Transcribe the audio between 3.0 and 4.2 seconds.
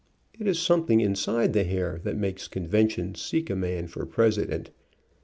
seek a man for